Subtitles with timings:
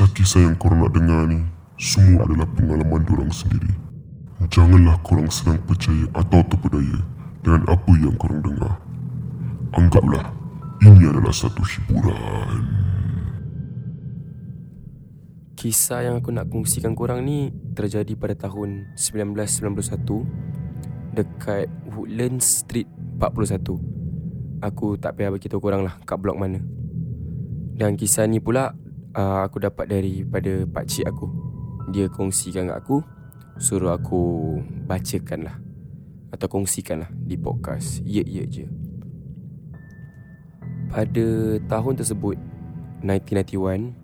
[0.00, 1.44] Kisah-kisah yang korang nak dengar ni
[1.76, 3.68] Semua adalah pengalaman diorang sendiri
[4.48, 7.04] Janganlah korang senang percaya atau terpedaya
[7.44, 8.80] Dengan apa yang korang dengar
[9.76, 10.24] Anggaplah
[10.80, 12.64] ini adalah satu hiburan
[15.52, 22.88] Kisah yang aku nak kongsikan korang ni terjadi pada tahun 1991 dekat Woodlands Street
[23.20, 24.64] 41.
[24.64, 26.64] Aku tak payah beritahu korang lah kat blok mana.
[27.76, 28.79] Dan kisah ni pula
[29.14, 31.26] uh, aku dapat daripada pakcik aku.
[31.90, 33.02] Dia kongsikan kat aku,
[33.58, 34.56] suruh aku
[34.86, 35.56] bacakan lah.
[36.30, 38.02] Atau kongsikan lah di podcast.
[38.06, 38.66] Ya, ya je.
[40.90, 41.26] Pada
[41.70, 42.38] tahun tersebut,
[43.02, 43.94] 1991,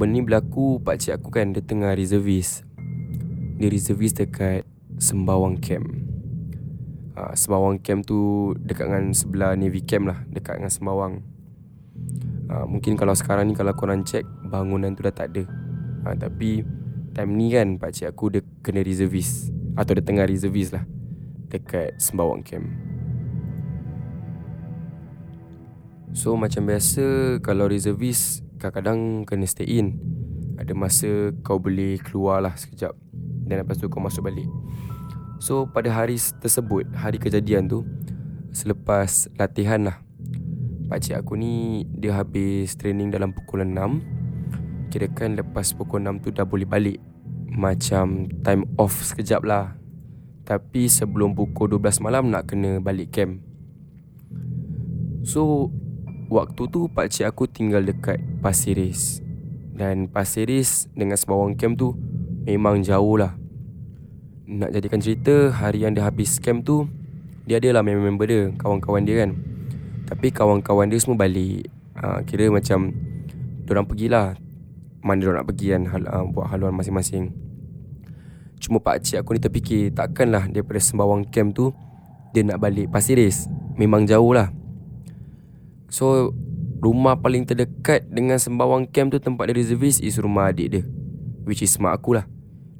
[0.00, 2.64] benda ni berlaku pakcik aku kan dia tengah reservis.
[3.60, 4.64] Dia reservis dekat
[4.96, 5.84] Sembawang Camp.
[7.16, 11.29] Uh, Sembawang Camp tu dekat dengan sebelah Navy Camp lah, dekat dengan Sembawang.
[12.50, 15.46] Uh, mungkin kalau sekarang ni kalau korang check bangunan tu dah tak ada.
[16.02, 16.66] Uh, tapi
[17.14, 20.82] time ni kan pakcik aku dia kena reservis atau dia tengah reservis lah
[21.46, 22.66] dekat Sembawang Camp.
[26.10, 29.94] So macam biasa kalau reservis kadang-kadang kena stay in.
[30.58, 32.92] Ada masa kau boleh keluar lah sekejap
[33.46, 34.50] dan lepas tu kau masuk balik.
[35.38, 37.86] So pada hari tersebut, hari kejadian tu
[38.50, 39.96] selepas latihan lah.
[40.90, 44.90] Pakcik aku ni dia habis training dalam pukul 6.
[44.90, 46.98] Kirakan lepas pukul 6 tu dah boleh balik.
[47.46, 49.78] Macam time off sekejap lah.
[50.42, 53.38] Tapi sebelum pukul 12 malam nak kena balik camp.
[55.22, 55.70] So
[56.30, 59.18] Waktu tu pakcik aku tinggal dekat Pasiris
[59.74, 61.98] Dan Pasiris dengan Sembawang Camp tu
[62.46, 63.34] Memang jauh lah
[64.46, 66.86] Nak jadikan cerita Hari yang dia habis camp tu
[67.50, 69.49] Dia adalah member-member dia Kawan-kawan dia kan
[70.10, 71.70] Tapi kawan-kawan dia semua balik.
[71.94, 72.90] Ha, Kira macam
[73.62, 74.34] Diorang pergilah.
[75.00, 77.30] Mana diorang nak pergi kan hal, ha, Buat haluan masing-masing.
[78.58, 81.72] Cuma pakcik aku ni terfikir Takkanlah daripada Sembawang Camp tu
[82.36, 83.48] Dia nak balik Pasiris
[83.78, 84.50] Memang jauh lah.
[85.88, 86.34] So
[86.82, 90.82] Rumah paling terdekat Dengan Sembawang Camp tu Tempat dia reservis Is rumah adik dia.
[91.46, 92.26] Which is mak aku lah.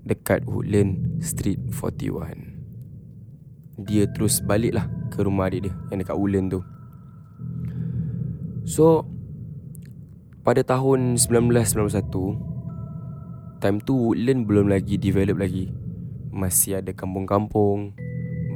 [0.05, 6.53] Dekat Woodland Street 41 Dia terus balik lah Ke rumah adik dia Yang dekat Woodland
[6.53, 6.61] tu
[8.65, 9.05] So
[10.45, 15.69] Pada tahun 1991 Time tu Woodland belum lagi develop lagi
[16.33, 17.93] Masih ada kampung-kampung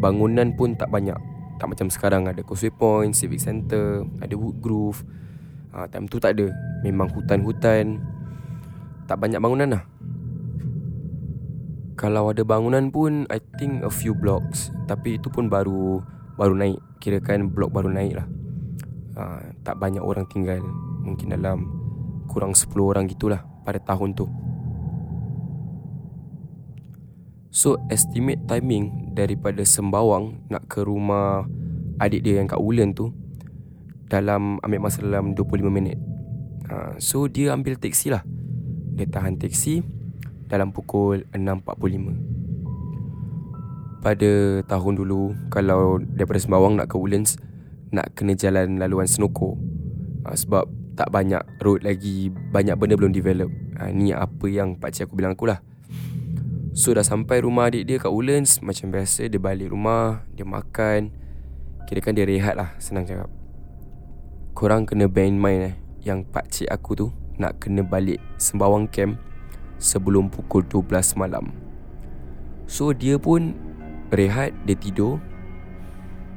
[0.00, 1.16] Bangunan pun tak banyak
[1.54, 5.06] tak macam sekarang ada Causeway Point, Civic Center, ada Woodgrove.
[5.74, 6.50] Ha, time tu tak ada.
[6.82, 8.02] Memang hutan-hutan.
[9.06, 9.84] Tak banyak bangunan lah.
[11.94, 14.74] Kalau ada bangunan pun I think a few blocks.
[14.90, 16.02] Tapi itu pun baru
[16.34, 16.78] baru naik.
[16.98, 18.26] Kirakan blok baru naik lah.
[19.14, 20.58] Ha, tak banyak orang tinggal.
[21.06, 21.70] Mungkin dalam
[22.26, 24.26] kurang 10 orang gitulah pada tahun tu.
[27.54, 31.46] So estimate timing daripada Sembawang nak ke rumah
[32.02, 33.14] adik dia yang kat Ulen tu
[34.10, 35.94] dalam ambil masa dalam 25 minit.
[36.66, 38.26] Ha, so dia ambil teksi lah.
[38.98, 39.86] Dia tahan teksi
[40.50, 44.02] dalam pukul 6.45.
[44.02, 44.30] Pada
[44.66, 47.38] tahun dulu kalau daripada Sembawang nak ke Woodlands
[47.94, 49.54] nak kena jalan laluan Senoko.
[50.26, 50.66] Ha, sebab
[50.98, 53.50] tak banyak road lagi, banyak benda belum develop.
[53.78, 55.62] Ha, ni apa yang pakcik aku bilang aku lah.
[56.74, 61.14] So dah sampai rumah adik dia kat Woodlands Macam biasa dia balik rumah Dia makan
[61.86, 63.30] Kira kan dia rehat lah Senang cakap
[64.58, 67.06] Korang kena bear in mind eh Yang pakcik aku tu
[67.38, 69.22] Nak kena balik Sembawang camp
[69.78, 71.54] Sebelum pukul 12 malam
[72.66, 73.54] So dia pun
[74.10, 75.22] Rehat Dia tidur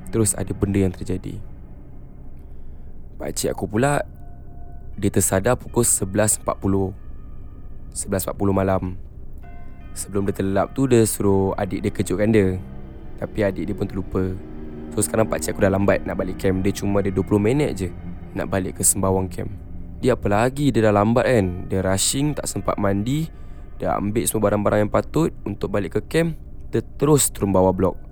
[0.07, 1.39] Terus ada benda yang terjadi.
[3.17, 4.05] Pakcik aku pula
[4.97, 6.93] Dia tersadar pukul 11.40
[7.97, 8.93] 11.40 malam.
[9.97, 12.61] Sebelum dia terlelap tu Dia suruh adik dia kejutkan dia.
[13.17, 14.23] Tapi adik dia pun terlupa.
[14.93, 16.63] So sekarang pakcik aku dah lambat Nak balik camp.
[16.63, 17.89] Dia cuma ada 20 minit je
[18.37, 19.49] Nak balik ke Sembawang camp.
[19.97, 20.69] Dia apa lagi?
[20.69, 21.45] Dia dah lambat kan?
[21.67, 23.27] Dia rushing Tak sempat mandi.
[23.81, 26.37] Dia ambil semua barang-barang yang patut Untuk balik ke camp.
[26.69, 28.06] Dia terus turun bawah blok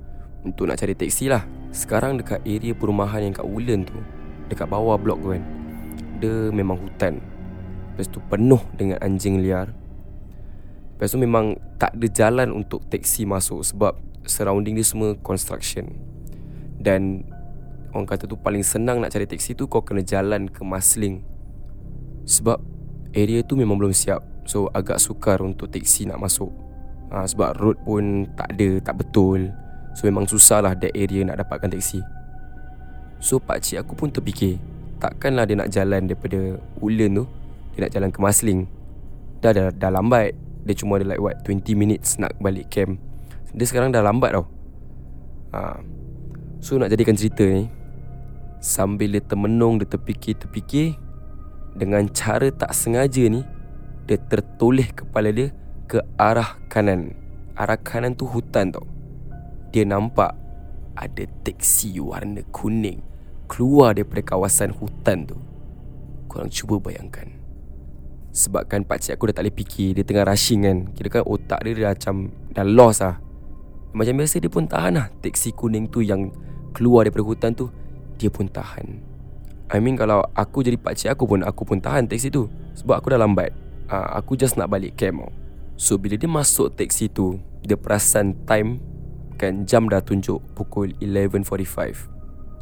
[0.46, 1.42] Untuk nak cari teksi lah.
[1.74, 4.00] Sekarang dekat area perumahan yang kat Ulen tu
[4.48, 5.44] Dekat bawah blok tu kan
[6.22, 7.20] Dia memang hutan.
[7.92, 9.74] Lepas tu penuh dengan anjing liar.
[10.96, 15.92] Lepas tu memang tak ada jalan untuk teksi masuk Sebab surrounding dia semua construction.
[16.80, 17.28] Dan
[17.92, 21.26] orang kata tu paling senang nak cari teksi tu Kau kena jalan ke Masling
[22.24, 22.62] Sebab
[23.12, 24.22] area tu memang belum siap.
[24.46, 26.54] So agak sukar untuk teksi nak masuk.
[27.10, 29.65] Ha, Sebab road pun tak ada, tak betul
[29.96, 32.04] So memang susah lah that area nak dapatkan teksi
[33.24, 34.60] So pakcik aku pun terfikir
[35.00, 37.26] Takkanlah dia nak jalan daripada Ulen tu
[37.74, 38.68] Dia nak jalan ke Masling
[39.46, 40.34] dah, dah dah lambat.
[40.66, 42.98] Dia cuma ada like what 20 minutes nak balik camp.
[43.54, 44.46] Dia sekarang dah lambat tau.
[45.54, 45.80] Ha.
[46.60, 47.70] So nak jadikan cerita ni
[48.58, 50.98] Sambil dia termenung Dia terfikir-terfikir
[51.78, 53.46] Dengan cara tak sengaja ni
[54.10, 55.54] Dia tertoleh kepala dia
[55.86, 57.14] Ke arah kanan.
[57.54, 58.84] Arah kanan tu hutan tau
[59.76, 60.32] Dia nampak
[60.96, 63.04] Ada teksi warna kuning
[63.52, 65.36] Keluar daripada kawasan hutan tu.
[66.32, 67.28] Korang cuba bayangkan.
[68.32, 70.78] Sebabkan pakcik aku dah tak boleh fikir Dia tengah rushing kan.
[70.96, 73.20] Kira kan otak dia dah macam Dah lost lah
[73.92, 76.32] Macam biasa dia pun tahan lah Teksi kuning tu yang
[76.72, 77.68] Keluar daripada hutan tu.
[78.16, 79.04] Dia pun tahan.
[79.76, 82.48] I mean kalau aku jadi pakcik aku pun Aku pun tahan teksi tu.
[82.80, 83.52] Sebab aku dah lambat.
[83.92, 85.28] Uh, Aku just nak balik camp.
[85.76, 88.95] So bila dia masuk teksi tu Dia perasan time
[89.36, 92.08] Kan jam dah tunjuk Pukul 11.45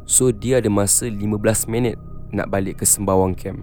[0.04, 1.94] So dia ada masa 15 minit
[2.34, 3.62] Nak balik ke Sembawang Camp.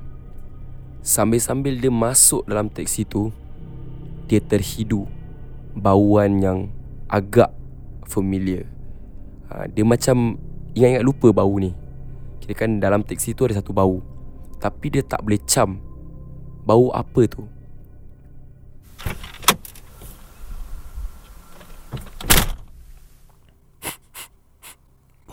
[1.03, 3.35] Sambil-sambil dia masuk dalam teksi tu
[4.31, 5.05] Dia terhidu
[5.71, 6.59] Bauan yang
[7.11, 7.51] agak
[8.07, 8.67] familiar.
[9.51, 10.39] Ha, Dia macam
[10.71, 11.75] ingat-ingat lupa bau ni.
[12.39, 13.99] Kira kan dalam teksi tu ada satu bau
[14.59, 15.83] Tapi dia tak boleh cam
[16.63, 17.43] Bau apa tu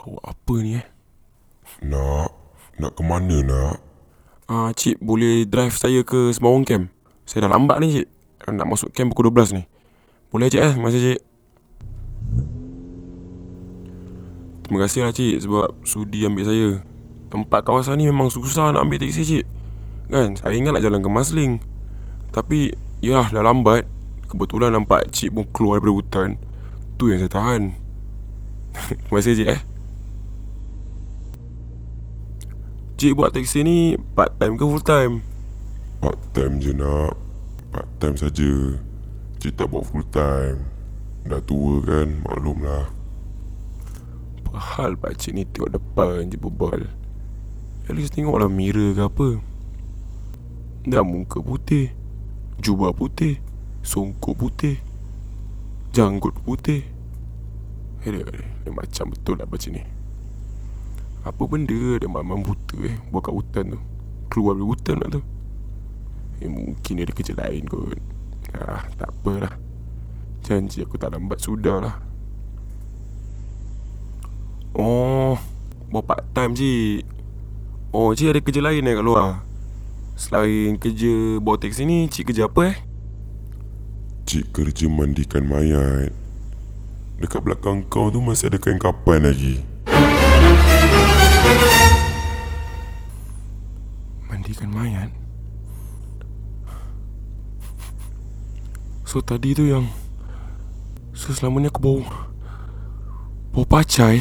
[0.08, 0.87] Bau apa ni eh?
[1.84, 2.32] Nak.
[2.81, 3.76] Nak ke mana nak?
[4.49, 6.88] Ah, Cik boleh drive saya ke Sembawang Camp?
[7.28, 8.08] Saya dah lambat ni cik.
[8.49, 9.69] Nak masuk camp pukul 12 ni.
[10.32, 10.72] Boleh cik eh?
[10.72, 11.20] Terima kasih cik.
[14.64, 16.69] Terima kasih lah cik Sebab sudi ambil saya.
[17.28, 19.44] Tempat kawasan ni memang susah nak ambil teksi cik.
[20.08, 20.40] Kan?
[20.40, 21.60] Saya ingat nak jalan ke Masling
[22.32, 22.72] Tapi
[23.05, 23.84] Yalah dah lambat.
[24.25, 26.28] Kebetulan nampak cik pun keluar daripada hutan.
[26.96, 27.76] Tu yang saya tahan.
[29.05, 29.68] Terima kasih cik eh
[32.99, 35.23] Cik buat teksi ni part time ke full time?
[36.03, 37.15] Part time je nak.
[37.71, 38.75] Part time saja.
[39.39, 40.67] Cik tak buat full time.
[41.23, 42.91] Dah tua kan Maklum lah.
[44.43, 46.91] Apa hal pakcik ni tengok depan je berbual.
[47.87, 49.29] At least tengoklah mirror ke apa.
[50.83, 51.94] Dah muka putih
[52.59, 53.39] Jubah putih
[53.87, 54.83] Songkok putih
[55.94, 56.83] Janggut putih.
[58.03, 59.98] Eh dia, dia, dia macam betul lah pakcik ni
[61.26, 62.97] Apa benda dia mamam buta eh?
[63.11, 63.81] Buat kat hutan tu.
[64.29, 65.23] Keluar dari hutan tu.
[66.38, 67.99] Eh mungkin ada kerja lain kot.
[68.55, 69.69] Ah tak apalah.
[70.49, 71.94] Janji aku tak lambat sudah lah
[74.73, 75.37] Oh
[75.93, 77.05] Buat part time cik
[77.93, 79.44] Oh cik ada kerja lain eh kat luar?
[80.17, 82.76] Selain kerja bawa teksi ni Cik kerja apa eh?
[84.29, 86.12] Cik kerja mandikan mayat.
[87.17, 89.65] Dekat belakang kau tu masih ada kain kapan lagi
[94.29, 95.11] Mandikan mayat.
[99.09, 99.89] So tadi tu yang
[101.17, 102.00] So selama ni aku bau
[103.50, 104.21] Bau pacai.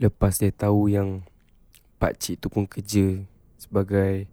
[0.00, 1.26] Lepas dia tahu yang
[2.00, 3.20] Pak Cik tu pun kerja
[3.60, 4.24] Sebagai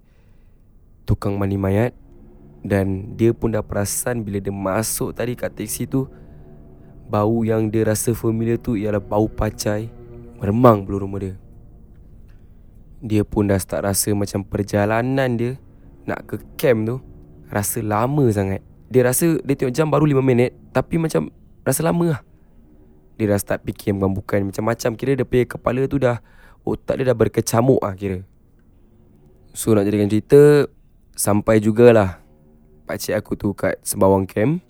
[1.03, 1.91] Tukang mandi mayat
[2.63, 6.07] Dan dia pun dah perasan Bila dia masuk tadi kat teksi tu
[7.07, 9.87] Bau yang dia rasa familiar tu Ialah bau pacai
[10.37, 11.33] Meremang bulu rumah dia.
[12.99, 15.51] Dia pun dah start rasa macam perjalanan dia
[16.03, 16.95] Nak ke camp tu
[17.47, 18.59] Rasa lama sangat.
[18.91, 21.31] Dia rasa dia tengok jam baru 5 minit Tapi macam
[21.63, 22.21] Rasa lama lah.
[23.15, 24.91] Dia dah start fikir bukan-bukan Macam-macam.
[24.99, 26.19] Kira dia punya kepala tu dah
[26.67, 28.27] Otak dia dah berkecamuk lah kira.
[29.55, 30.67] So nak jadikan cerita
[31.15, 32.19] Sampai jugalah.
[32.83, 34.66] Pakcik aku tu kat Sembawang Camp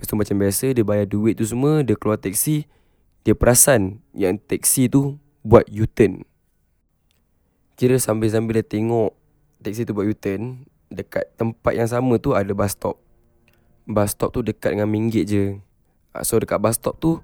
[0.00, 2.64] Lepas tu macam biasa Dia bayar duit tu semua Dia keluar teksi
[3.20, 6.24] Dia perasan Yang teksi tu Buat U-turn
[7.76, 9.12] Kira sambil-sambil dia tengok
[9.60, 12.96] Teksi tu buat U-turn Dekat tempat yang sama tu Ada bus stop
[13.84, 15.44] Bus stop tu dekat dengan Minggit je
[16.16, 17.20] Ah, So dekat bus stop tu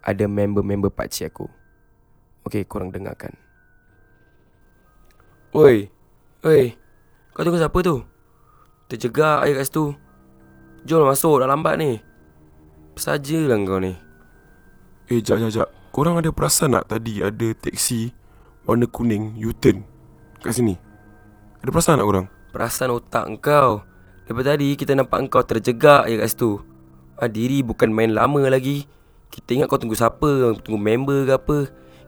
[0.00, 1.46] ada member-member pakcik aku.
[2.48, 3.36] Okey, korang dengarkan.
[5.52, 5.92] Oi.
[6.40, 6.62] Oi.
[7.36, 8.00] Kau tunggu siapa tu?
[8.88, 9.92] Terjegak air kat situ.
[10.88, 12.00] Jom masuk, dah lambat ni.
[13.00, 13.96] Sajalah kau ni.
[15.08, 18.14] Eh jap jap jap Korang ada perasan tak tadi Ada teksi
[18.62, 19.82] Warna kuning U-turn
[20.38, 20.78] Kat sini
[21.58, 23.82] Ada perasan tak korang Perasan otak kau.
[24.26, 26.58] Daripada tadi kita nampak kau terjegak air kat situ.
[27.14, 28.90] Ah, diri bukan main lama lagi.
[29.30, 31.58] Kita ingat kau tunggu siapa, tunggu member ke apa.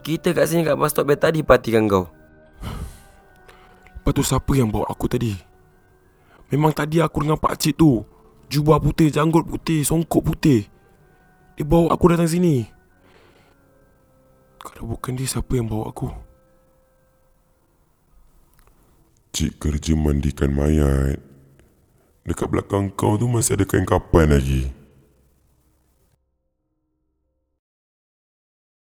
[0.02, 2.10] Kita kat sini kat bus stop dari tadi patikan kau.
[4.02, 5.38] Lepas tu siapa yang bawa aku tadi
[6.50, 8.02] Memang tadi aku dengan pakcik tu
[8.50, 10.71] Jubah putih, janggut putih, songkok putih
[11.56, 12.64] dia bawa aku datang sini.
[14.62, 16.08] Kalau bukan dia siapa yang bawa aku?
[19.32, 21.18] Cik kerja mandikan mayat.
[22.22, 24.81] Dekat belakang kau tu masih ada kain kapan lagi?